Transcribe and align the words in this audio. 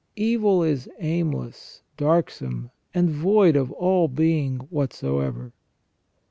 Evil 0.15 0.63
is 0.63 0.89
aimless, 0.97 1.83
darksome, 1.95 2.71
and 2.91 3.11
void 3.11 3.55
of 3.55 3.71
all 3.73 4.07
being 4.07 4.57
whatsoever." 4.71 5.53